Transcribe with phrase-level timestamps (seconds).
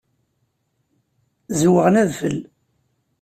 [1.51, 2.37] Zzewɣen adfel.